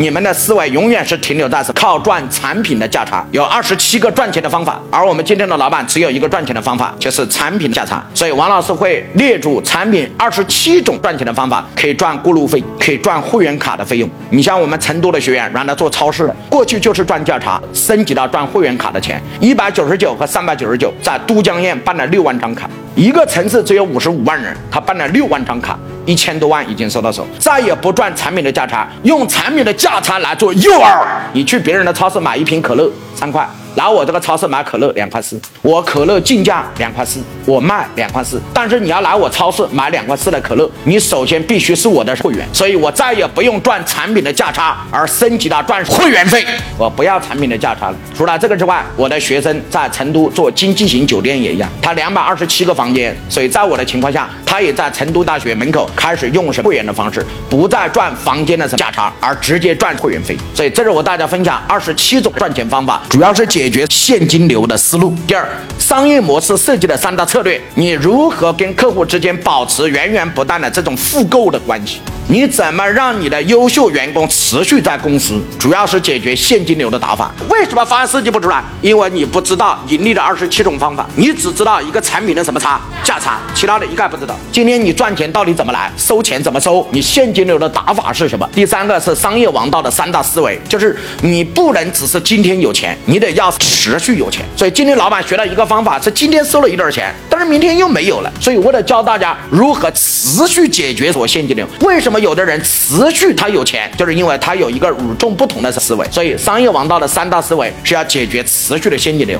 [0.00, 8.00] 你们的思维永远是停留在是靠赚产品的价差，有二十七个赚钱的方法，而我们今天的老板只有一个赚钱的方法，就是产品的价差。
[8.14, 14.08] 所以王老师会列出产品二十七种赚钱的方法，可以赚过路费，可以赚会员卡的费用。
[14.30, 22.70] 你像我们成都的学员，原来做超市的，过去就是赚价差，升级到赚会员卡的钱，一百九十九和三百九十九，在都江堰办了六万张卡。
[22.94, 25.76] 一个城市只有五十五万人，他办了六万张卡，
[26.08, 31.06] 一千多万已经收到手，再也不赚产品的价差，用产品的价差来做诱饵。
[31.34, 33.46] 你去别人的超市买一瓶可乐三块。
[33.78, 38.40] 来我这个超市买可乐两块四，我可乐进价两块四，我卖两块四。
[38.52, 46.44] 但是你要来我超市买两块四的可乐，你首先必须是我的会员，所以我再也不用赚产品的价差，而升级到赚会员费。
[46.76, 47.96] 我不要产品的价差了。
[48.16, 60.36] 除了这个之外，我的学生在成都做经济型酒店也一样，他两百二十七个房间，所以在我的情况下，他也在成都大学门口开始用是会员的方式，不再赚房间的价差，而直接赚会员费。
[60.52, 63.67] 所以这是我大家分享二十七种赚钱方法，主要是解。
[63.68, 65.14] 解决现金流的思路。
[65.26, 65.46] 第二，
[65.78, 72.00] 商业模式设计的三大策略，你如何跟客户之间保持源源不断的这种复购的关系？
[72.30, 75.38] 你怎么让你的优秀员工持续在公司？
[75.58, 77.30] 主要是解决现金流的打法。
[77.50, 78.62] 为什么方案设计不出来？
[78.80, 84.34] 因为你不知道盈利的二十七种方法，你只知道一个产品的什么差价差，其他的一概不知道。
[84.50, 85.92] 今天你赚钱到底怎么来？
[85.98, 86.86] 收钱怎么收？
[86.90, 88.48] 你现金流的打法是什么？
[88.54, 94.44] 第三个是商业王道的三大思维，就是你不能只是今天有钱，你得要持续有钱。
[94.56, 98.32] 所以今天老板学了一个方法，是今天收了一点钱，但是明天又没有了。
[98.40, 102.18] 所以为了教大家如何持续解决所现金流，为什么？
[102.18, 106.04] 有的人持续他有钱，就是因为他有一个与众不同的思维。
[106.10, 109.36] 所以商业王道的三大思维是要解决持续的现金流。